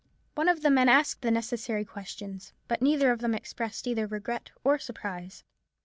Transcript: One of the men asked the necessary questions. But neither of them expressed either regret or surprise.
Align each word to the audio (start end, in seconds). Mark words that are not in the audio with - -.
One 0.33 0.49
of 0.49 0.63
the 0.63 0.71
men 0.71 0.89
asked 0.89 1.21
the 1.21 1.29
necessary 1.29 1.85
questions. 1.85 2.53
But 2.67 2.81
neither 2.81 3.11
of 3.11 3.19
them 3.19 3.35
expressed 3.35 3.85
either 3.85 4.07
regret 4.07 4.49
or 4.63 4.79
surprise. 4.79 5.43